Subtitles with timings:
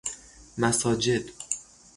[0.57, 1.25] مساجد